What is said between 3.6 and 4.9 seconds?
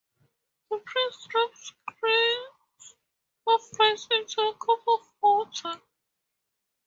rice into a cup